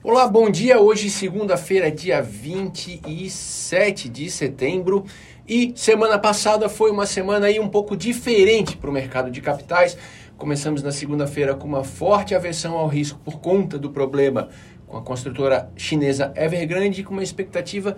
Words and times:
Olá, 0.00 0.28
bom 0.28 0.48
dia. 0.48 0.80
Hoje, 0.80 1.10
segunda-feira, 1.10 1.90
dia 1.90 2.22
27 2.22 4.08
de 4.08 4.30
setembro. 4.30 5.04
E 5.46 5.72
semana 5.74 6.16
passada 6.16 6.68
foi 6.68 6.92
uma 6.92 7.04
semana 7.04 7.46
aí 7.46 7.58
um 7.58 7.68
pouco 7.68 7.96
diferente 7.96 8.76
para 8.76 8.88
o 8.88 8.92
mercado 8.92 9.28
de 9.28 9.40
capitais. 9.40 9.98
Começamos 10.36 10.84
na 10.84 10.92
segunda-feira 10.92 11.52
com 11.56 11.66
uma 11.66 11.82
forte 11.82 12.32
aversão 12.32 12.78
ao 12.78 12.86
risco 12.86 13.18
por 13.24 13.40
conta 13.40 13.76
do 13.76 13.90
problema 13.90 14.48
com 14.86 14.96
a 14.96 15.02
construtora 15.02 15.68
chinesa 15.76 16.32
Evergrande, 16.36 17.02
com 17.02 17.14
uma 17.14 17.22
expectativa 17.24 17.96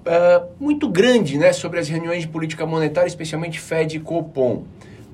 uh, 0.00 0.48
muito 0.58 0.88
grande 0.88 1.38
né, 1.38 1.52
sobre 1.52 1.78
as 1.78 1.88
reuniões 1.88 2.22
de 2.22 2.28
política 2.28 2.66
monetária, 2.66 3.06
especialmente 3.06 3.60
Fed 3.60 3.96
e 3.96 4.00
Copom. 4.00 4.64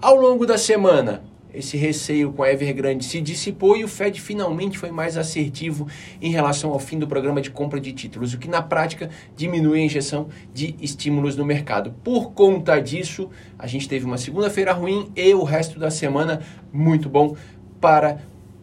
Ao 0.00 0.16
longo 0.16 0.46
da 0.46 0.56
semana, 0.56 1.22
esse 1.59 1.77
receio 1.77 2.32
com 2.32 2.45
a 2.45 2.52
Evergrande 2.52 3.04
se 3.04 3.20
dissipou 3.20 3.77
e 3.77 3.82
o 3.82 3.88
Fed 3.88 4.20
finalmente 4.20 4.79
foi 4.79 4.93
mais 4.93 5.16
assertivo 5.16 5.89
em 6.22 6.30
relação 6.30 6.71
ao 6.71 6.79
fim 6.79 6.99
do 6.99 7.08
programa 7.08 7.40
de 7.40 7.50
compra 7.50 7.80
de 7.80 7.93
títulos, 7.93 8.32
o 8.32 8.39
que 8.39 8.49
na 8.49 8.62
prática 8.62 9.11
diminui 9.36 9.80
a 9.80 9.85
injeção 9.85 10.29
de 10.54 10.76
estímulos 10.80 11.36
no 11.36 11.44
mercado. 11.44 11.93
Por 12.04 12.30
conta 12.30 12.79
disso, 12.80 13.29
a 13.58 13.66
gente 13.66 13.89
teve 13.89 14.04
uma 14.07 14.18
segunda-feira 14.18 14.72
ruim 14.72 15.11
e 15.16 15.35
o 15.35 15.43
resto 15.43 15.80
da 15.80 15.90
semana 15.90 16.40
muito 16.72 17.08
bom 17.08 17.35
para 17.80 18.21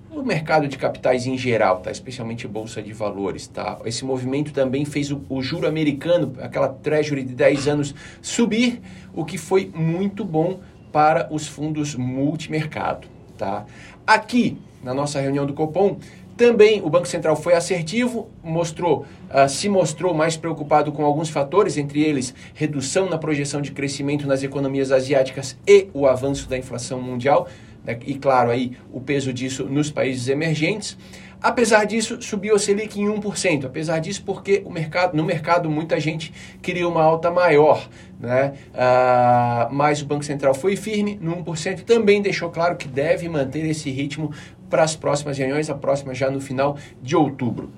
o 0.10 0.24
mercado 0.24 0.66
de 0.66 0.78
capitais 0.78 1.28
em 1.28 1.38
geral, 1.38 1.82
tá? 1.82 1.92
especialmente 1.92 2.48
bolsa 2.48 2.82
de 2.82 2.94
valores. 2.94 3.48
Tá? 3.48 3.78
Esse 3.84 4.06
movimento 4.06 4.54
também 4.54 4.86
fez 4.86 5.12
o, 5.12 5.22
o 5.28 5.42
juro 5.42 5.68
americano, 5.68 6.34
aquela 6.40 6.70
treasury 6.70 7.24
de 7.26 7.36
10 7.36 7.68
anos, 7.68 7.96
subir, 8.22 8.82
o 9.14 9.26
que 9.26 9.38
foi 9.38 9.70
muito 9.76 10.24
bom 10.24 10.62
para 10.96 11.28
os 11.30 11.46
fundos 11.46 11.94
multimercado. 11.94 13.10
Tá? 13.38 13.66
Aqui, 14.08 14.58
na 14.82 14.94
nossa 14.94 15.20
reunião 15.20 15.46
do 15.46 15.54
Copom, 15.54 15.98
também 16.38 16.82
o 16.82 16.90
Banco 16.90 17.06
Central 17.06 17.36
foi 17.36 17.54
assertivo, 17.54 18.30
mostrou, 18.42 19.06
uh, 19.30 19.50
se 19.50 19.68
mostrou 19.68 20.14
mais 20.14 20.38
preocupado 20.38 20.94
com 20.94 21.04
alguns 21.04 21.28
fatores, 21.28 21.76
entre 21.76 22.02
eles 22.02 22.34
redução 22.54 23.10
na 23.10 23.18
projeção 23.18 23.62
de 23.62 23.74
crescimento 23.74 24.26
nas 24.26 24.42
economias 24.42 24.90
asiáticas 24.90 25.58
e 25.68 25.90
o 25.94 26.08
avanço 26.08 26.48
da 26.48 26.58
inflação 26.58 27.02
mundial, 27.02 27.46
né? 27.84 28.00
e 28.06 28.16
claro 28.16 28.50
aí 28.50 28.72
o 28.94 29.02
peso 29.02 29.34
disso 29.34 29.66
nos 29.66 29.92
países 29.92 30.30
emergentes. 30.30 30.98
Apesar 31.46 31.86
disso, 31.86 32.20
subiu 32.24 32.56
a 32.56 32.60
Selic 32.60 33.00
em 33.00 33.06
1%. 33.06 33.66
Apesar 33.66 34.00
disso, 34.00 34.24
porque 34.26 34.64
o 34.66 34.72
mercado, 34.72 35.16
no 35.16 35.24
mercado 35.24 35.70
muita 35.70 36.00
gente 36.00 36.34
queria 36.60 36.90
uma 36.90 37.04
alta 37.04 37.30
maior. 37.30 37.88
Né? 38.20 38.56
Ah, 38.74 39.70
mas 39.72 40.02
o 40.02 40.08
Banco 40.08 40.26
Central 40.26 40.56
foi 40.56 40.76
firme 40.76 41.20
no 41.22 41.36
1% 41.44 41.82
e 41.82 41.84
também 41.84 42.20
deixou 42.20 42.50
claro 42.50 42.76
que 42.76 42.88
deve 42.88 43.30
manter 43.30 43.64
esse 43.64 43.92
ritmo 43.92 44.32
para 44.72 44.82
as 44.82 44.96
próximas 44.96 45.38
reuniões, 45.38 45.70
a 45.70 45.76
próxima 45.76 46.16
já 46.16 46.32
no 46.32 46.42
final 46.42 46.80
de 47.00 47.16
outubro. 47.16 47.70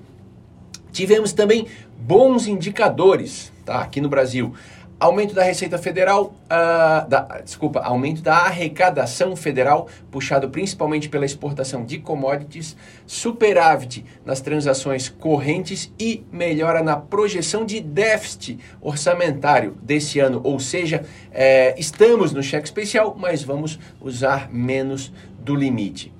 Tivemos 0.90 1.34
também 1.34 1.66
bons 1.98 2.46
indicadores 2.46 3.52
tá, 3.66 3.82
aqui 3.82 4.00
no 4.00 4.08
Brasil. 4.08 4.54
Aumento 5.00 5.32
da 5.32 5.44
Receita 5.44 5.78
Federal, 5.78 6.34
uh, 6.46 7.08
da, 7.08 7.40
desculpa, 7.44 7.78
aumento 7.78 8.20
da 8.20 8.34
arrecadação 8.38 9.36
federal, 9.36 9.86
puxado 10.10 10.50
principalmente 10.50 11.08
pela 11.08 11.24
exportação 11.24 11.84
de 11.84 11.98
commodities, 11.98 12.76
superávit 13.06 14.04
nas 14.24 14.40
transações 14.40 15.08
correntes 15.08 15.92
e 16.00 16.24
melhora 16.32 16.82
na 16.82 16.96
projeção 16.96 17.64
de 17.64 17.78
déficit 17.78 18.58
orçamentário 18.80 19.78
desse 19.80 20.18
ano. 20.18 20.40
Ou 20.42 20.58
seja, 20.58 21.04
é, 21.30 21.78
estamos 21.78 22.32
no 22.32 22.42
cheque 22.42 22.66
especial, 22.66 23.16
mas 23.16 23.40
vamos 23.40 23.78
usar 24.00 24.50
menos 24.52 25.12
do 25.38 25.54
limite. 25.54 26.12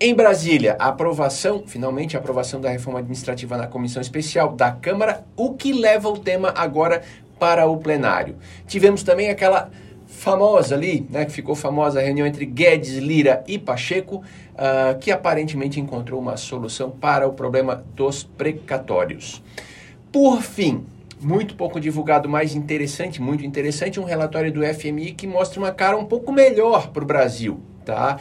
Em 0.00 0.14
Brasília, 0.14 0.76
a 0.78 0.88
aprovação, 0.88 1.64
finalmente 1.66 2.16
a 2.16 2.20
aprovação 2.20 2.60
da 2.60 2.70
reforma 2.70 3.00
administrativa 3.00 3.56
na 3.56 3.66
comissão 3.66 4.00
especial 4.00 4.52
da 4.52 4.70
Câmara, 4.70 5.24
o 5.36 5.54
que 5.54 5.72
leva 5.72 6.08
o 6.08 6.16
tema 6.16 6.54
agora 6.56 7.02
para 7.38 7.66
o 7.66 7.76
plenário. 7.76 8.36
Tivemos 8.66 9.02
também 9.02 9.30
aquela 9.30 9.70
famosa 10.06 10.74
ali, 10.74 11.06
né, 11.10 11.24
que 11.24 11.32
ficou 11.32 11.54
famosa 11.54 12.00
a 12.00 12.02
reunião 12.02 12.26
entre 12.26 12.44
Guedes, 12.44 12.96
Lira 12.96 13.44
e 13.46 13.58
Pacheco, 13.58 14.16
uh, 14.16 14.98
que 14.98 15.12
aparentemente 15.12 15.78
encontrou 15.78 16.20
uma 16.20 16.36
solução 16.36 16.90
para 16.90 17.28
o 17.28 17.32
problema 17.32 17.84
dos 17.94 18.24
precatórios. 18.24 19.42
Por 20.10 20.42
fim, 20.42 20.84
muito 21.20 21.54
pouco 21.54 21.78
divulgado, 21.78 22.28
mais 22.28 22.54
interessante, 22.54 23.20
muito 23.20 23.44
interessante, 23.44 24.00
um 24.00 24.04
relatório 24.04 24.52
do 24.52 24.62
FMI 24.64 25.12
que 25.12 25.26
mostra 25.26 25.60
uma 25.60 25.72
cara 25.72 25.96
um 25.96 26.04
pouco 26.04 26.32
melhor 26.32 26.88
para 26.88 27.02
o 27.02 27.06
Brasil. 27.06 27.60
Tá? 27.84 28.18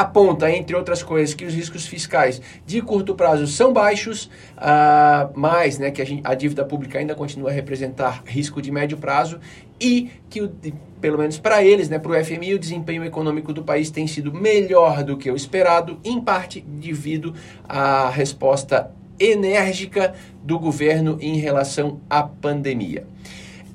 Aponta, 0.00 0.50
entre 0.50 0.76
outras 0.76 1.02
coisas, 1.02 1.34
que 1.34 1.44
os 1.44 1.54
riscos 1.54 1.86
fiscais 1.86 2.40
de 2.66 2.82
curto 2.82 3.14
prazo 3.14 3.46
são 3.46 3.72
baixos, 3.72 4.26
uh, 4.56 5.30
mas 5.34 5.78
né, 5.78 5.90
que 5.90 6.02
a, 6.02 6.04
gente, 6.04 6.20
a, 6.22 6.34
dívida 6.34 6.64
pública 6.64 6.98
ainda 6.98 7.14
continua 7.14 7.50
a 7.50 7.52
representar 7.52 8.22
risco 8.26 8.60
de 8.60 8.70
médio 8.70 8.98
prazo 8.98 9.40
e 9.80 10.10
que, 10.28 10.42
o, 10.42 10.52
pelo 11.00 11.18
menos 11.18 11.38
para 11.38 11.64
eles, 11.64 11.88
né, 11.88 11.98
para 11.98 12.12
o 12.12 12.24
FMI, 12.24 12.54
o 12.54 12.58
desempenho 12.58 13.04
econômico 13.04 13.52
do 13.52 13.64
país 13.64 13.90
tem 13.90 14.06
sido 14.06 14.32
melhor 14.32 15.02
do 15.02 15.16
que 15.16 15.30
o 15.30 15.36
esperado, 15.36 15.98
em 16.04 16.20
parte 16.20 16.60
devido 16.60 17.34
à 17.66 18.10
resposta 18.10 18.90
enérgica 19.18 20.14
do 20.42 20.58
governo 20.58 21.16
em 21.22 21.38
relação 21.38 22.00
à 22.10 22.22
pandemia. 22.22 23.06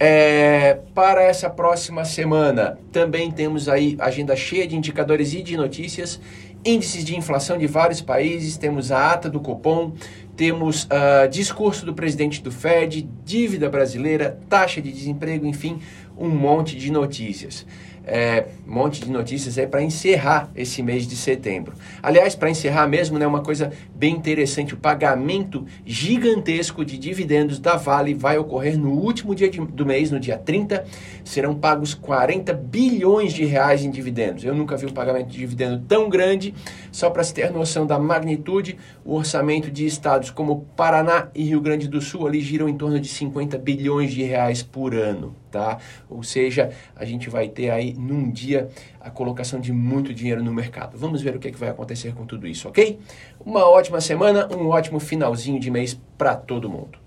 É, 0.04 0.80
para 0.96 1.22
essa 1.22 1.48
próxima 1.48 2.04
semana, 2.04 2.76
também 2.92 3.30
temos 3.30 3.70
aí 3.70 3.96
agenda 4.00 4.36
cheia 4.36 4.66
de 4.68 4.76
indicadores 4.76 5.32
e 5.36 5.44
de 5.44 5.56
notícias, 5.56 6.20
índices 6.66 7.06
de 7.06 7.16
inflação 7.16 7.56
de 7.56 7.68
vários 7.68 8.02
países, 8.02 8.58
temos 8.58 8.92
a 8.92 9.12
ata 9.12 9.30
do 9.30 9.40
Copom, 9.40 9.92
temos 10.36 10.86
uh, 10.86 11.30
discurso 11.30 11.86
do 11.86 11.94
presidente 11.94 12.42
do 12.42 12.52
Fed, 12.52 13.08
dívida 13.24 13.70
brasileira, 13.70 14.40
taxa 14.50 14.82
de 14.82 14.92
desemprego, 14.92 15.46
enfim, 15.46 15.80
um 16.18 16.30
monte 16.30 16.76
de 16.76 16.92
notícias 16.92 17.64
é, 18.06 18.48
um 18.68 18.74
monte 18.74 19.02
de 19.02 19.12
notícias 19.12 19.58
aí 19.58 19.68
para 19.68 19.82
encerrar 19.82 20.50
esse 20.56 20.82
mês 20.82 21.08
de 21.08 21.16
setembro. 21.16 21.74
Aliás, 22.02 22.36
para 22.36 22.50
encerrar 22.50 22.88
mesmo, 22.88 23.18
né, 23.18 23.28
uma 23.28 23.42
coisa 23.42 23.72
bem 23.94 24.16
interessante, 24.16 24.74
o 24.74 24.78
pagamento 24.78 25.66
gigantesco 25.86 26.84
de 26.84 26.98
dividendos 26.98 27.60
da 27.60 27.76
Vale 27.76 28.14
vai 28.14 28.38
ocorrer 28.38 28.78
no 28.78 28.92
último 28.92 29.36
dia 29.36 29.50
de, 29.50 29.60
do 29.60 29.86
mês, 29.86 30.12
no 30.12 30.20
dia 30.20 30.38
30, 30.38 30.86
serão 31.24 31.56
pagos 31.56 31.94
40 31.94 32.54
bilhões 32.54 33.34
de 33.34 33.46
reais 33.46 33.84
em 33.84 33.92
dividendos. 33.92 34.44
Eu 34.44 34.56
nunca 34.56 34.76
vi 34.78 34.86
um 34.86 34.94
pagamento 34.94 35.28
de 35.28 35.38
dividendo 35.38 35.84
tão 35.88 36.10
grande, 36.10 36.54
só 36.92 37.10
para 37.10 37.24
se 37.24 37.34
ter 37.34 37.52
noção 37.52 37.86
da 37.86 38.00
magnitude, 38.00 38.78
o 39.04 39.16
orçamento 39.16 39.72
de 39.72 39.86
estados 39.86 40.30
como 40.30 40.66
Paraná 40.76 41.30
e 41.34 41.44
Rio 41.44 41.62
Grande 41.62 41.88
do 41.88 42.02
Sul 42.02 42.28
ali 42.28 42.42
giram 42.42 42.70
em 42.70 42.78
torno 42.78 43.00
de 43.00 43.08
50 43.08 43.58
bilhões 43.58 44.12
de 44.12 44.24
reais 44.24 44.64
por 44.64 44.94
ano 44.94 45.41
tá? 45.52 45.78
Ou 46.10 46.24
seja, 46.24 46.72
a 46.96 47.06
gente 47.06 47.30
vai 47.30 47.50
ter 47.50 47.70
aí 47.70 47.94
num 47.94 48.32
dia 48.32 48.70
a 49.00 49.10
colocação 49.10 49.60
de 49.60 49.72
muito 49.72 50.14
dinheiro 50.14 50.44
no 50.44 50.54
mercado. 50.54 50.98
Vamos 50.98 51.22
ver 51.22 51.36
o 51.36 51.40
que, 51.40 51.50
é 51.50 51.52
que 51.52 51.60
vai 51.60 51.70
acontecer 51.70 52.16
com 52.16 52.26
tudo 52.26 52.48
isso, 52.48 52.68
ok? 52.68 53.00
Uma 53.46 53.70
ótima 53.70 54.00
semana, 54.00 54.48
um 54.56 54.70
ótimo 54.70 55.00
finalzinho 55.00 55.60
de 55.60 55.70
mês 55.70 56.00
para 56.18 56.36
todo 56.36 56.70
mundo. 56.70 56.98